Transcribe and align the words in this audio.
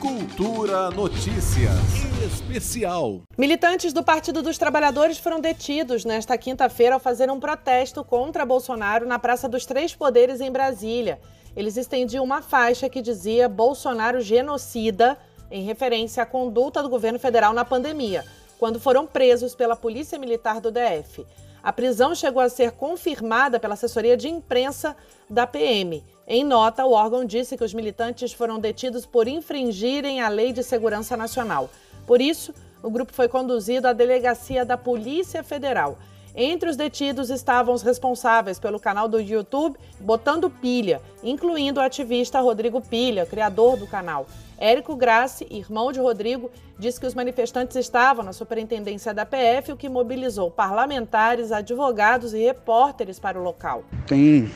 Cultura 0.00 0.90
Notícias 0.90 1.76
Especial. 2.24 3.20
Militantes 3.36 3.92
do 3.92 4.02
Partido 4.02 4.40
dos 4.40 4.56
Trabalhadores 4.56 5.18
foram 5.18 5.38
detidos 5.38 6.06
nesta 6.06 6.38
quinta-feira 6.38 6.94
ao 6.94 7.00
fazer 7.00 7.30
um 7.30 7.38
protesto 7.38 8.02
contra 8.02 8.46
Bolsonaro 8.46 9.06
na 9.06 9.18
Praça 9.18 9.46
dos 9.46 9.66
Três 9.66 9.94
Poderes 9.94 10.40
em 10.40 10.50
Brasília. 10.50 11.20
Eles 11.54 11.76
estendiam 11.76 12.24
uma 12.24 12.40
faixa 12.40 12.88
que 12.88 13.02
dizia 13.02 13.46
Bolsonaro 13.46 14.22
genocida, 14.22 15.18
em 15.50 15.64
referência 15.64 16.22
à 16.22 16.26
conduta 16.26 16.82
do 16.82 16.88
governo 16.88 17.18
federal 17.18 17.52
na 17.52 17.66
pandemia, 17.66 18.24
quando 18.58 18.80
foram 18.80 19.06
presos 19.06 19.54
pela 19.54 19.76
Polícia 19.76 20.18
Militar 20.18 20.62
do 20.62 20.70
DF. 20.70 21.26
A 21.62 21.72
prisão 21.72 22.14
chegou 22.14 22.40
a 22.42 22.48
ser 22.48 22.72
confirmada 22.72 23.60
pela 23.60 23.74
assessoria 23.74 24.16
de 24.16 24.28
imprensa 24.28 24.96
da 25.28 25.46
PM. 25.46 26.02
Em 26.26 26.44
nota, 26.44 26.84
o 26.84 26.92
órgão 26.92 27.24
disse 27.24 27.56
que 27.56 27.64
os 27.64 27.74
militantes 27.74 28.32
foram 28.32 28.58
detidos 28.58 29.04
por 29.04 29.28
infringirem 29.28 30.20
a 30.20 30.28
Lei 30.28 30.52
de 30.52 30.62
Segurança 30.62 31.16
Nacional. 31.16 31.68
Por 32.06 32.20
isso, 32.20 32.54
o 32.82 32.90
grupo 32.90 33.12
foi 33.12 33.28
conduzido 33.28 33.86
à 33.86 33.92
delegacia 33.92 34.64
da 34.64 34.76
Polícia 34.76 35.42
Federal. 35.42 35.98
Entre 36.34 36.68
os 36.70 36.76
detidos 36.76 37.28
estavam 37.30 37.74
os 37.74 37.82
responsáveis 37.82 38.58
pelo 38.58 38.78
canal 38.78 39.08
do 39.08 39.20
YouTube 39.20 39.76
Botando 39.98 40.48
Pilha, 40.48 41.00
incluindo 41.22 41.80
o 41.80 41.82
ativista 41.82 42.40
Rodrigo 42.40 42.80
Pilha, 42.80 43.26
criador 43.26 43.76
do 43.76 43.86
canal. 43.86 44.26
Érico 44.56 44.94
Grassi, 44.94 45.46
irmão 45.50 45.90
de 45.90 45.98
Rodrigo, 45.98 46.50
disse 46.78 47.00
que 47.00 47.06
os 47.06 47.14
manifestantes 47.14 47.76
estavam 47.76 48.24
na 48.24 48.32
superintendência 48.32 49.12
da 49.12 49.24
PF, 49.24 49.72
o 49.72 49.76
que 49.76 49.88
mobilizou 49.88 50.50
parlamentares, 50.50 51.50
advogados 51.50 52.34
e 52.34 52.38
repórteres 52.38 53.18
para 53.18 53.40
o 53.40 53.42
local. 53.42 53.84
Tem 54.06 54.50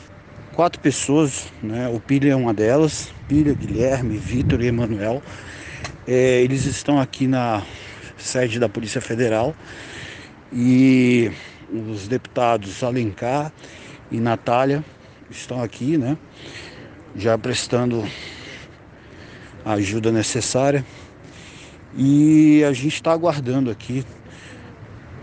quatro 0.53 0.79
pessoas, 0.79 1.51
né? 1.61 1.89
o 1.89 1.99
Pilha 1.99 2.31
é 2.31 2.35
uma 2.35 2.53
delas, 2.53 3.11
Pilha, 3.27 3.53
Guilherme, 3.53 4.17
Vitor 4.17 4.61
e 4.61 4.67
Emanuel. 4.67 5.21
É, 6.07 6.41
eles 6.41 6.65
estão 6.65 6.99
aqui 6.99 7.27
na 7.27 7.63
sede 8.15 8.59
da 8.59 8.69
Polícia 8.69 9.01
Federal 9.01 9.55
e 10.53 11.31
os 11.71 12.07
deputados 12.07 12.83
Alencar 12.83 13.51
e 14.11 14.19
Natália 14.19 14.83
estão 15.29 15.61
aqui, 15.61 15.97
né? 15.97 16.17
Já 17.15 17.37
prestando 17.37 18.03
a 19.63 19.73
ajuda 19.73 20.11
necessária. 20.11 20.85
E 21.97 22.63
a 22.63 22.73
gente 22.73 22.95
está 22.95 23.11
aguardando 23.11 23.71
aqui. 23.71 24.05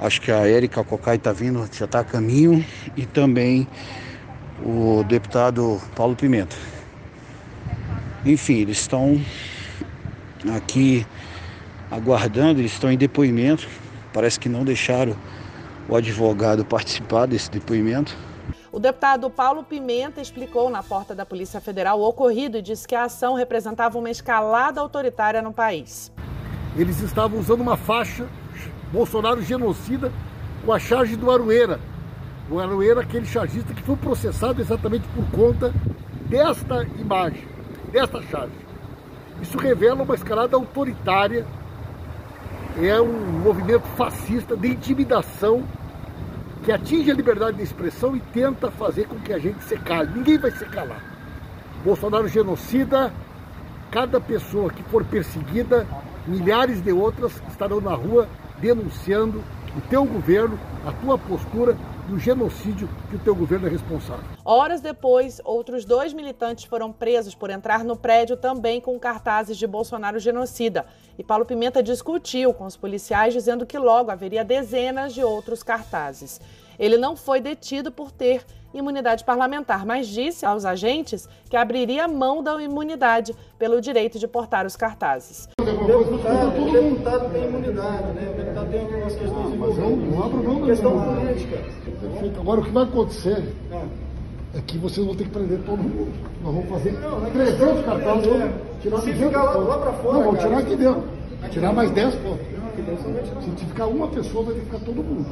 Acho 0.00 0.20
que 0.20 0.32
a 0.32 0.48
Érica 0.48 0.82
Cocai 0.82 1.16
está 1.16 1.32
vindo, 1.32 1.68
já 1.72 1.84
está 1.84 2.00
a 2.00 2.04
caminho. 2.04 2.64
E 2.96 3.06
também 3.06 3.68
o 4.64 5.04
deputado 5.04 5.80
Paulo 5.94 6.16
Pimenta. 6.16 6.56
Enfim, 8.24 8.60
eles 8.60 8.78
estão 8.78 9.20
aqui 10.56 11.06
aguardando, 11.90 12.60
eles 12.60 12.72
estão 12.72 12.90
em 12.90 12.96
depoimento. 12.96 13.68
Parece 14.12 14.40
que 14.40 14.48
não 14.48 14.64
deixaram 14.64 15.16
o 15.88 15.97
advogado 15.97 16.64
participar 16.64 17.27
desse 17.27 17.50
depoimento. 17.50 18.16
O 18.70 18.80
deputado 18.80 19.28
Paulo 19.28 19.62
Pimenta 19.62 20.20
explicou 20.20 20.70
na 20.70 20.83
porta 20.83 21.14
da 21.14 21.27
Polícia 21.27 21.61
Federal 21.61 22.00
o 22.00 22.08
ocorrido 22.08 22.56
e 22.56 22.62
disse 22.62 22.88
que 22.88 22.94
a 22.94 23.05
ação 23.05 23.34
representava 23.34 23.98
uma 23.98 24.10
escalada 24.10 24.80
autoritária 24.80 25.42
no 25.42 25.53
país. 25.53 26.10
Eles 26.77 27.00
estavam 27.00 27.38
usando 27.38 27.60
uma 27.60 27.77
faixa 27.77 28.27
Bolsonaro 28.91 29.42
genocida 29.42 30.12
com 30.64 30.72
a 30.72 30.78
charge 30.78 31.16
do 31.16 31.30
Arueira. 31.30 31.80
O 32.50 32.58
Arueira, 32.58 33.00
aquele 33.00 33.27
chargista 33.27 33.72
que 33.72 33.83
foi 33.83 33.97
processado 33.97 34.60
exatamente 34.60 35.06
por 35.08 35.25
conta 35.30 35.72
desta 36.28 36.84
imagem, 36.98 37.47
desta 37.91 38.22
charge. 38.22 38.53
Isso 39.41 39.58
revela 39.58 40.03
uma 40.03 40.14
escalada 40.14 40.56
autoritária 40.56 41.47
é 42.81 43.01
um 43.01 43.41
movimento 43.41 43.84
fascista 43.97 44.56
de 44.56 44.69
intimidação 44.69 45.65
que 46.65 46.73
atinge 46.73 47.11
a 47.11 47.15
liberdade 47.15 47.56
de 47.56 47.62
expressão 47.62 48.16
e 48.16 48.21
tenta 48.21 48.71
fazer 48.71 49.06
com 49.06 49.19
que 49.19 49.33
a 49.33 49.38
gente 49.38 49.62
se 49.65 49.77
cale. 49.78 50.10
Ninguém 50.15 50.38
vai 50.38 50.50
se 50.53 50.65
calar. 50.66 51.03
Bolsonaro 51.84 52.28
genocida, 52.28 53.12
cada 53.91 54.21
pessoa 54.21 54.71
que 54.71 54.82
for 54.84 55.05
perseguida, 55.05 55.87
milhares 56.27 56.81
de 56.81 56.93
outras 56.93 57.43
estarão 57.49 57.81
na 57.81 57.94
rua 57.94 58.28
denunciando 58.61 59.43
o 59.77 59.81
teu 59.91 60.05
governo, 60.05 60.59
a 60.87 60.93
tua 60.93 61.19
postura 61.19 61.77
do 62.08 62.18
genocídio 62.18 62.88
que 63.08 63.16
o 63.16 63.18
teu 63.18 63.34
governo 63.34 63.66
é 63.66 63.70
responsável. 63.70 64.24
Horas 64.44 64.80
depois, 64.80 65.40
outros 65.44 65.84
dois 65.84 66.12
militantes 66.12 66.64
foram 66.64 66.92
presos 66.92 67.34
por 67.34 67.50
entrar 67.50 67.84
no 67.84 67.96
prédio 67.96 68.36
também 68.36 68.80
com 68.80 68.98
cartazes 68.98 69.56
de 69.56 69.66
Bolsonaro 69.66 70.18
genocida. 70.18 70.86
E 71.18 71.22
Paulo 71.22 71.44
Pimenta 71.44 71.82
discutiu 71.82 72.52
com 72.52 72.64
os 72.64 72.76
policiais, 72.76 73.32
dizendo 73.32 73.66
que 73.66 73.78
logo 73.78 74.10
haveria 74.10 74.44
dezenas 74.44 75.14
de 75.14 75.22
outros 75.22 75.62
cartazes. 75.62 76.40
Ele 76.78 76.96
não 76.96 77.16
foi 77.16 77.40
detido 77.40 77.92
por 77.92 78.10
ter 78.10 78.44
imunidade 78.74 79.24
parlamentar, 79.24 79.84
mas 79.84 80.08
disse 80.08 80.46
aos 80.46 80.64
agentes 80.64 81.28
que 81.48 81.56
abriria 81.56 82.08
mão 82.08 82.42
da 82.42 82.60
imunidade 82.62 83.34
pelo 83.58 83.80
direito 83.80 84.19
de 84.19 84.26
portar 84.26 84.66
os 84.66 84.76
cartazes. 84.76 85.48
O 85.82 85.87
deputado, 85.87 86.62
o 86.62 86.72
deputado 86.72 87.32
tem 87.32 87.44
imunidade, 87.44 88.04
né? 88.15 88.32
O 88.32 88.37
deputado 88.37 88.70
tem 88.70 88.81
algumas 88.81 89.15
questões 89.16 89.53
de 89.53 89.59
Mas 89.59 89.78
não, 89.78 89.91
não 89.97 90.22
abro 90.25 90.43
mão 90.44 90.60
da 90.60 90.66
Questão 90.66 91.00
política. 91.00 91.59
Perfeito. 92.00 92.41
Agora 92.41 92.60
o 92.60 92.65
que 92.65 92.70
vai 92.70 92.82
acontecer 92.84 93.44
é 94.54 94.60
que 94.66 94.78
vocês 94.78 95.06
vão 95.06 95.15
ter 95.16 95.25
que 95.25 95.31
prender 95.31 95.59
todo 95.66 95.78
mundo. 95.82 96.12
Nós 96.43 96.54
vamos 96.54 96.69
fazer 96.70 96.93
não 96.93 97.26
é 97.26 97.31
300 97.31 97.84
cartazes, 97.84 98.26
é. 98.26 98.53
tirar 98.82 98.98
Se 99.00 99.12
200 99.12 99.26
ficar 99.28 99.43
lá- 99.44 99.56
lá 99.56 99.78
pra 99.78 99.93
fora, 99.93 100.19
Não, 100.19 100.25
vamos 100.25 100.41
tirar 100.41 100.59
aqui 100.59 100.76
dentro. 100.76 101.03
Tirar 101.50 101.72
mais 101.72 101.91
10 101.91 102.14
pontos. 102.16 102.47
Se 102.97 103.66
ficar 103.66 103.86
uma 103.86 104.08
pessoa, 104.08 104.44
vai 104.44 104.54
ter 104.54 104.60
que 104.60 104.66
ficar 104.66 104.78
todo 104.80 105.03
mundo. 105.03 105.26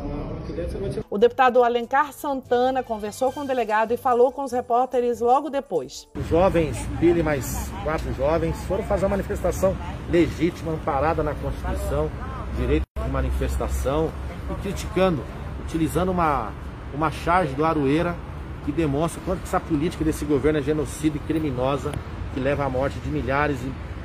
O 1.09 1.19
deputado 1.19 1.62
Alencar 1.62 2.12
Santana 2.12 2.82
conversou 2.82 3.32
com 3.32 3.41
o 3.41 3.47
delegado 3.47 3.93
e 3.93 3.97
falou 3.97 4.32
com 4.32 4.44
os 4.44 4.53
repórteres 4.53 5.21
logo 5.21 5.50
depois. 5.50 6.09
Os 6.15 6.26
jovens, 6.28 6.76
Billy 6.99 7.22
mais 7.22 7.70
quatro 7.84 8.12
jovens, 8.15 8.56
foram 8.65 8.82
fazer 8.84 9.04
uma 9.04 9.10
manifestação 9.10 9.76
legítima, 10.10 10.72
amparada 10.72 11.22
na 11.22 11.34
Constituição, 11.34 12.10
direito 12.56 12.84
de 13.03 13.10
manifestação, 13.10 14.10
e 14.50 14.62
criticando, 14.62 15.22
utilizando 15.62 16.10
uma, 16.10 16.53
uma 16.94 17.10
charge 17.10 17.54
do 17.54 17.65
Aroeira 17.65 18.16
que 18.65 18.72
demonstra 18.72 19.20
o 19.20 19.25
quanto 19.25 19.41
que 19.41 19.47
essa 19.47 19.60
política 19.60 20.04
desse 20.04 20.25
governo 20.25 20.59
é 20.59 20.62
genocida 20.62 21.16
e 21.16 21.20
criminosa, 21.20 21.93
que 22.34 22.41
leva 22.41 22.65
à 22.65 22.69
morte 22.69 22.99
de 22.99 23.10
milhares 23.10 23.59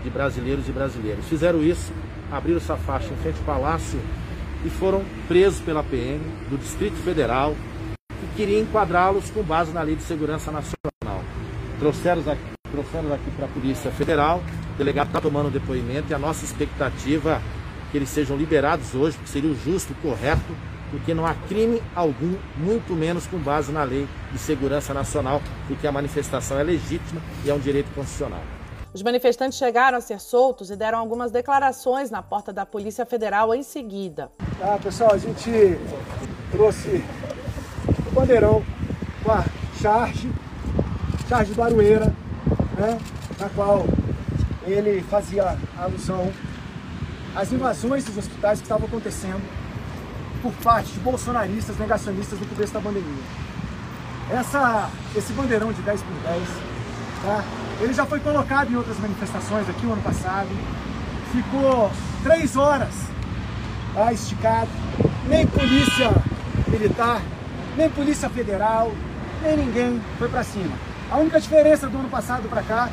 de 0.06 0.10
brasileiros 0.12 0.70
e 0.70 0.72
brasileiras. 0.72 1.26
Fizeram 1.26 1.62
isso, 1.62 1.92
abriram 2.32 2.58
essa 2.58 2.78
faixa 2.78 3.12
em 3.12 3.18
frente 3.18 3.40
ao 3.40 3.46
Palácio 3.46 4.00
e 4.64 4.70
foram 4.70 5.04
presos 5.28 5.60
pela 5.60 5.84
PM 5.84 6.20
do 6.50 6.58
Distrito 6.58 6.96
Federal, 6.98 7.56
que 8.20 8.38
queria 8.38 8.62
enquadrá-los 8.62 9.30
com 9.32 9.42
base 9.42 9.72
na 9.72 9.82
Lei 9.82 9.96
de 9.96 10.04
Segurança 10.04 10.52
Nacional. 10.52 11.24
Trouxeram 11.80 12.22
aqui, 12.32 12.42
trouxeram 12.72 13.14
aqui 13.14 13.32
para 13.36 13.46
a 13.46 13.50
Polícia 13.50 13.92
Federal, 13.92 14.42
o 14.76 14.78
delegado 14.78 15.08
está 15.08 15.20
tomando 15.20 15.52
depoimento 15.52 16.12
e 16.12 16.14
a 16.14 16.20
nossa 16.20 16.46
expectativa 16.46 17.42
é 17.42 17.92
que 17.92 17.98
eles 17.98 18.10
sejam 18.10 18.38
liberados 18.38 18.94
hoje, 18.94 19.18
porque 19.18 19.32
seria 19.32 19.50
o 19.50 19.56
justo, 19.56 19.94
o 19.94 19.96
correto, 19.96 20.56
porque 20.92 21.14
não 21.14 21.26
há 21.26 21.34
crime 21.48 21.82
algum, 21.96 22.36
muito 22.58 22.94
menos 22.94 23.26
com 23.26 23.38
base 23.38 23.72
na 23.72 23.84
Lei 23.84 24.08
de 24.32 24.38
Segurança 24.38 24.94
Nacional, 24.94 25.42
porque 25.68 25.88
a 25.88 25.92
manifestação 25.92 26.60
é 26.60 26.64
legítima 26.64 27.22
e 27.44 27.50
é 27.50 27.54
um 27.54 27.60
direito 27.60 27.88
constitucional. 27.96 28.44
Os 28.96 29.04
manifestantes 29.04 29.58
chegaram 29.58 29.98
a 29.98 30.00
ser 30.00 30.22
soltos 30.22 30.72
e 30.72 30.76
deram 30.78 30.98
algumas 31.00 31.30
declarações 31.30 32.10
na 32.10 32.24
porta 32.24 32.54
da 32.54 32.66
Polícia 32.66 33.06
Federal 33.06 33.54
em 33.54 33.62
seguida. 33.62 34.32
Tá, 34.58 34.80
pessoal, 34.82 35.12
a 35.14 35.18
gente 35.18 35.78
trouxe 36.50 37.04
o 38.08 38.12
bandeirão 38.12 38.64
com 39.22 39.32
a 39.34 39.44
charge, 39.82 40.32
charge 41.28 41.54
do 41.54 41.62
Aroeira, 41.62 42.06
né, 42.80 42.98
na 43.38 43.50
qual 43.50 43.86
ele 44.66 45.02
fazia 45.02 45.58
alusão 45.78 46.32
às 47.36 47.52
invasões 47.52 48.06
dos 48.06 48.18
hospitais 48.18 48.60
que 48.60 48.66
estavam 48.66 48.88
acontecendo 48.88 49.44
por 50.42 50.54
parte 50.64 50.94
de 50.94 51.00
bolsonaristas 51.02 51.78
negacionistas 51.78 52.40
no 52.40 52.46
começo 52.46 52.74
da 52.74 52.80
pandemia. 52.80 53.24
Essa, 54.32 54.90
esse 55.14 55.34
bandeirão 55.34 55.74
de 55.74 55.82
10 55.82 56.02
por 56.02 56.14
10, 56.14 56.48
tá? 57.24 57.65
Ele 57.82 57.94
já 57.94 58.06
foi 58.06 58.20
colocado 58.20 58.72
em 58.72 58.76
outras 58.76 58.98
manifestações 59.00 59.70
aqui 59.70 59.86
o 59.86 59.94
ano 59.94 60.02
passado, 60.02 60.48
ficou 61.32 61.92
três 62.24 62.56
horas 62.56 62.94
tá, 63.94 64.14
esticado, 64.14 64.70
nem 65.28 65.46
polícia 65.48 66.12
militar, 66.68 67.22
nem 67.78 67.90
polícia 67.90 68.30
federal, 68.30 68.92
nem 69.42 69.58
ninguém 69.58 70.02
foi 70.18 70.30
para 70.30 70.44
cima. 70.44 70.72
A 71.12 71.18
única 71.18 71.40
diferença 71.40 71.88
do 71.88 71.98
ano 71.98 72.10
passado 72.10 72.50
para 72.50 72.62
cá, 72.64 72.90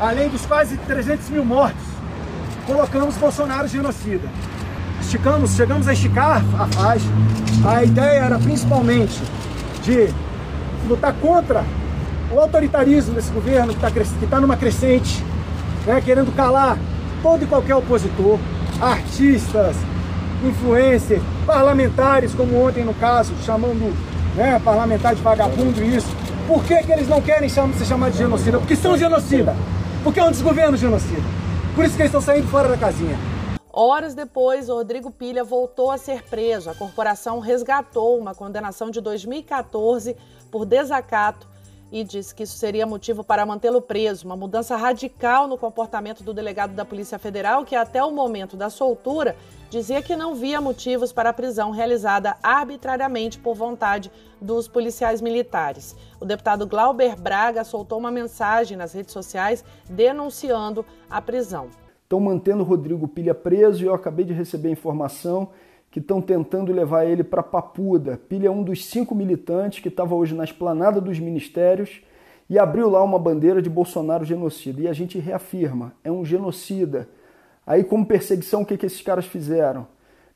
além 0.00 0.28
dos 0.28 0.44
quase 0.46 0.76
300 0.76 1.30
mil 1.30 1.44
mortos, 1.44 1.84
colocamos 2.66 3.16
Bolsonaro 3.16 3.68
genocida. 3.68 4.28
Esticamos, 5.00 5.54
chegamos 5.54 5.88
a 5.88 5.92
esticar 5.92 6.42
a 6.58 6.66
faixa. 6.66 7.06
A 7.66 7.84
ideia 7.84 8.24
era 8.24 8.38
principalmente 8.38 9.22
de 9.82 10.12
lutar 10.86 11.14
contra 11.14 11.64
o 12.30 12.40
autoritarismo 12.40 13.14
desse 13.14 13.30
governo 13.30 13.74
que 13.74 14.24
está 14.24 14.40
numa 14.40 14.56
crescente, 14.56 15.24
né, 15.86 16.00
querendo 16.00 16.34
calar 16.34 16.78
todo 17.22 17.42
e 17.42 17.46
qualquer 17.46 17.74
opositor, 17.74 18.38
artistas, 18.80 19.76
influencers, 20.44 21.22
parlamentares, 21.46 22.34
como 22.34 22.62
ontem 22.62 22.84
no 22.84 22.94
caso, 22.94 23.32
chamando 23.44 23.94
né, 24.36 24.60
parlamentar 24.62 25.14
de 25.14 25.22
vagabundo 25.22 25.82
e 25.82 25.96
isso. 25.96 26.08
Por 26.46 26.62
que, 26.64 26.82
que 26.82 26.92
eles 26.92 27.08
não 27.08 27.20
querem 27.20 27.48
chamar, 27.48 27.74
se 27.74 27.84
chamar 27.84 28.10
de 28.10 28.18
genocida? 28.18 28.58
Porque 28.58 28.76
são 28.76 28.96
genocida. 28.96 29.54
Porque 30.04 30.20
é 30.20 30.24
um 30.24 30.30
desgoverno 30.30 30.76
genocida. 30.76 31.22
Por 31.74 31.84
isso 31.84 31.94
que 31.94 32.02
eles 32.02 32.10
estão 32.14 32.20
saindo 32.20 32.48
fora 32.48 32.68
da 32.68 32.76
casinha. 32.76 33.18
Horas 33.70 34.14
depois, 34.14 34.68
Rodrigo 34.68 35.10
Pilha 35.10 35.44
voltou 35.44 35.90
a 35.90 35.98
ser 35.98 36.22
preso. 36.22 36.70
A 36.70 36.74
corporação 36.74 37.38
resgatou 37.38 38.18
uma 38.18 38.34
condenação 38.34 38.90
de 38.90 39.00
2014 39.00 40.16
por 40.50 40.64
desacato 40.64 41.46
e 41.90 42.04
disse 42.04 42.34
que 42.34 42.42
isso 42.42 42.56
seria 42.56 42.86
motivo 42.86 43.24
para 43.24 43.46
mantê-lo 43.46 43.80
preso. 43.80 44.26
Uma 44.26 44.36
mudança 44.36 44.76
radical 44.76 45.46
no 45.46 45.56
comportamento 45.56 46.22
do 46.22 46.34
delegado 46.34 46.74
da 46.74 46.84
Polícia 46.84 47.18
Federal, 47.18 47.64
que 47.64 47.74
até 47.74 48.02
o 48.02 48.10
momento 48.10 48.56
da 48.56 48.70
soltura 48.70 49.36
dizia 49.70 50.02
que 50.02 50.16
não 50.16 50.34
via 50.34 50.60
motivos 50.60 51.12
para 51.12 51.30
a 51.30 51.32
prisão 51.32 51.70
realizada 51.70 52.36
arbitrariamente 52.42 53.38
por 53.38 53.54
vontade 53.54 54.10
dos 54.40 54.68
policiais 54.68 55.20
militares. 55.20 55.96
O 56.20 56.24
deputado 56.24 56.66
Glauber 56.66 57.16
Braga 57.16 57.64
soltou 57.64 57.98
uma 57.98 58.10
mensagem 58.10 58.76
nas 58.76 58.92
redes 58.92 59.12
sociais 59.12 59.64
denunciando 59.88 60.84
a 61.10 61.20
prisão. 61.20 61.68
Estão 62.02 62.20
mantendo 62.20 62.62
o 62.62 62.66
Rodrigo 62.66 63.06
Pilha 63.06 63.34
preso 63.34 63.82
e 63.82 63.86
eu 63.86 63.94
acabei 63.94 64.24
de 64.24 64.32
receber 64.32 64.70
informação 64.70 65.50
que 65.90 66.00
estão 66.00 66.20
tentando 66.20 66.72
levar 66.72 67.04
ele 67.06 67.24
para 67.24 67.42
Papuda. 67.42 68.20
Pilha 68.28 68.48
é 68.48 68.50
um 68.50 68.62
dos 68.62 68.84
cinco 68.84 69.14
militantes 69.14 69.80
que 69.80 69.88
estava 69.88 70.14
hoje 70.14 70.34
na 70.34 70.44
esplanada 70.44 71.00
dos 71.00 71.18
ministérios 71.18 72.02
e 72.48 72.58
abriu 72.58 72.90
lá 72.90 73.02
uma 73.02 73.18
bandeira 73.18 73.62
de 73.62 73.70
Bolsonaro 73.70 74.24
genocida. 74.24 74.82
E 74.82 74.88
a 74.88 74.92
gente 74.92 75.18
reafirma, 75.18 75.94
é 76.04 76.12
um 76.12 76.24
genocida. 76.24 77.08
Aí, 77.66 77.84
como 77.84 78.06
perseguição, 78.06 78.62
o 78.62 78.66
que, 78.66 78.76
que 78.76 78.86
esses 78.86 79.00
caras 79.00 79.26
fizeram? 79.26 79.86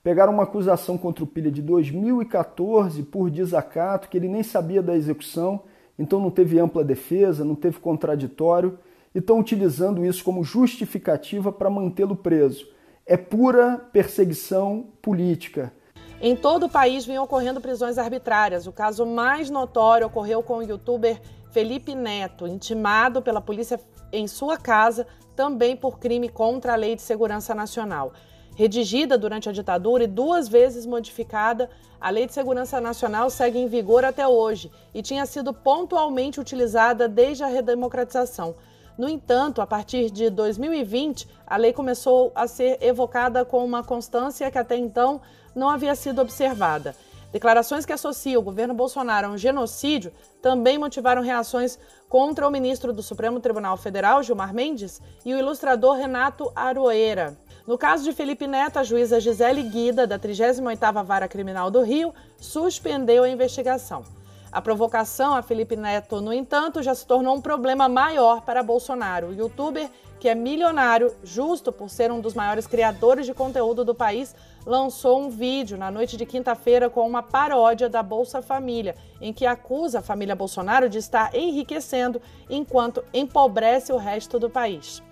Pegaram 0.02 0.32
uma 0.32 0.42
acusação 0.42 0.98
contra 0.98 1.22
o 1.22 1.26
Pilha 1.26 1.50
de 1.50 1.62
2014 1.62 3.02
por 3.04 3.30
desacato, 3.30 4.08
que 4.08 4.16
ele 4.16 4.28
nem 4.28 4.42
sabia 4.42 4.82
da 4.82 4.96
execução, 4.96 5.60
então 5.98 6.18
não 6.18 6.30
teve 6.30 6.58
ampla 6.58 6.82
defesa, 6.82 7.44
não 7.44 7.54
teve 7.54 7.78
contraditório, 7.78 8.78
e 9.14 9.18
estão 9.18 9.38
utilizando 9.38 10.04
isso 10.04 10.24
como 10.24 10.42
justificativa 10.42 11.52
para 11.52 11.70
mantê-lo 11.70 12.16
preso 12.16 12.66
é 13.06 13.16
pura 13.16 13.78
perseguição 13.92 14.86
política. 15.00 15.72
Em 16.20 16.36
todo 16.36 16.66
o 16.66 16.68
país 16.68 17.04
vêm 17.04 17.18
ocorrendo 17.18 17.60
prisões 17.60 17.98
arbitrárias. 17.98 18.66
O 18.66 18.72
caso 18.72 19.04
mais 19.04 19.50
notório 19.50 20.06
ocorreu 20.06 20.42
com 20.42 20.58
o 20.58 20.62
youtuber 20.62 21.20
Felipe 21.50 21.94
Neto, 21.94 22.46
intimado 22.46 23.20
pela 23.20 23.40
polícia 23.40 23.80
em 24.12 24.28
sua 24.28 24.56
casa, 24.56 25.06
também 25.34 25.76
por 25.76 25.98
crime 25.98 26.28
contra 26.28 26.74
a 26.74 26.76
Lei 26.76 26.94
de 26.94 27.02
Segurança 27.02 27.54
Nacional. 27.54 28.12
Redigida 28.54 29.18
durante 29.18 29.48
a 29.48 29.52
ditadura 29.52 30.04
e 30.04 30.06
duas 30.06 30.46
vezes 30.46 30.86
modificada, 30.86 31.70
a 32.00 32.10
Lei 32.10 32.26
de 32.26 32.34
Segurança 32.34 32.80
Nacional 32.80 33.30
segue 33.30 33.58
em 33.58 33.66
vigor 33.66 34.04
até 34.04 34.26
hoje 34.28 34.70
e 34.94 35.02
tinha 35.02 35.24
sido 35.26 35.52
pontualmente 35.52 36.38
utilizada 36.38 37.08
desde 37.08 37.42
a 37.42 37.46
redemocratização. 37.46 38.54
No 38.98 39.08
entanto, 39.08 39.62
a 39.62 39.66
partir 39.66 40.10
de 40.10 40.28
2020, 40.28 41.26
a 41.46 41.56
lei 41.56 41.72
começou 41.72 42.30
a 42.34 42.46
ser 42.46 42.78
evocada 42.80 43.44
com 43.44 43.64
uma 43.64 43.82
constância 43.82 44.50
que 44.50 44.58
até 44.58 44.76
então 44.76 45.20
não 45.54 45.68
havia 45.68 45.94
sido 45.94 46.20
observada. 46.20 46.94
Declarações 47.32 47.86
que 47.86 47.92
associam 47.94 48.40
o 48.40 48.44
governo 48.44 48.74
Bolsonaro 48.74 49.28
a 49.28 49.30
um 49.30 49.38
genocídio 49.38 50.12
também 50.42 50.76
motivaram 50.76 51.22
reações 51.22 51.78
contra 52.06 52.46
o 52.46 52.50
ministro 52.50 52.92
do 52.92 53.02
Supremo 53.02 53.40
Tribunal 53.40 53.78
Federal, 53.78 54.22
Gilmar 54.22 54.52
Mendes, 54.52 55.00
e 55.24 55.32
o 55.32 55.38
ilustrador 55.38 55.96
Renato 55.96 56.52
Aroeira. 56.54 57.34
No 57.66 57.78
caso 57.78 58.04
de 58.04 58.12
Felipe 58.12 58.46
Neto, 58.46 58.78
a 58.78 58.84
juíza 58.84 59.20
Gisele 59.20 59.62
Guida, 59.62 60.06
da 60.06 60.18
38ª 60.18 61.02
Vara 61.02 61.28
Criminal 61.28 61.70
do 61.70 61.80
Rio, 61.80 62.12
suspendeu 62.38 63.22
a 63.22 63.28
investigação. 63.28 64.04
A 64.52 64.60
provocação 64.60 65.34
a 65.34 65.40
Felipe 65.40 65.76
Neto, 65.76 66.20
no 66.20 66.30
entanto, 66.30 66.82
já 66.82 66.94
se 66.94 67.06
tornou 67.06 67.34
um 67.34 67.40
problema 67.40 67.88
maior 67.88 68.42
para 68.42 68.62
Bolsonaro. 68.62 69.28
O 69.28 69.32
youtuber, 69.32 69.88
que 70.20 70.28
é 70.28 70.34
milionário, 70.34 71.10
justo 71.24 71.72
por 71.72 71.88
ser 71.88 72.12
um 72.12 72.20
dos 72.20 72.34
maiores 72.34 72.66
criadores 72.66 73.24
de 73.24 73.32
conteúdo 73.32 73.82
do 73.82 73.94
país, 73.94 74.34
lançou 74.66 75.22
um 75.22 75.30
vídeo 75.30 75.78
na 75.78 75.90
noite 75.90 76.18
de 76.18 76.26
quinta-feira 76.26 76.90
com 76.90 77.08
uma 77.08 77.22
paródia 77.22 77.88
da 77.88 78.02
Bolsa 78.02 78.42
Família, 78.42 78.94
em 79.22 79.32
que 79.32 79.46
acusa 79.46 80.00
a 80.00 80.02
família 80.02 80.36
Bolsonaro 80.36 80.86
de 80.86 80.98
estar 80.98 81.34
enriquecendo 81.34 82.20
enquanto 82.50 83.02
empobrece 83.14 83.90
o 83.90 83.96
resto 83.96 84.38
do 84.38 84.50
país. 84.50 85.02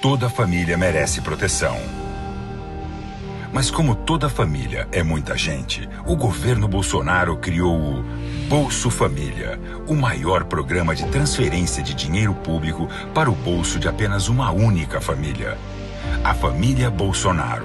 Toda 0.00 0.30
família 0.30 0.78
merece 0.78 1.20
proteção. 1.20 1.76
Mas 3.52 3.70
como 3.70 3.94
toda 3.94 4.30
família 4.30 4.88
é 4.92 5.02
muita 5.02 5.36
gente, 5.36 5.86
o 6.06 6.16
governo 6.16 6.66
Bolsonaro 6.66 7.36
criou 7.36 7.76
o 7.76 8.31
Bolso 8.52 8.90
Família, 8.90 9.58
o 9.88 9.94
maior 9.94 10.44
programa 10.44 10.94
de 10.94 11.10
transferência 11.10 11.82
de 11.82 11.94
dinheiro 11.94 12.34
público 12.34 12.86
para 13.14 13.30
o 13.30 13.34
bolso 13.34 13.78
de 13.78 13.88
apenas 13.88 14.28
uma 14.28 14.52
única 14.52 15.00
família. 15.00 15.56
A 16.22 16.34
família 16.34 16.90
Bolsonaro. 16.90 17.64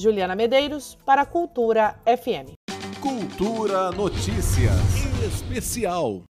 Juliana 0.00 0.36
Medeiros 0.36 0.96
para 1.04 1.26
Cultura 1.26 2.00
FM. 2.06 2.54
Cultura 3.00 3.90
Notícias 3.90 4.78
Especial. 5.26 6.22